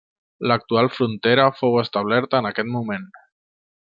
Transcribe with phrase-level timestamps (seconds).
[0.51, 3.07] L'actual frontera fou establerta en aquest moment.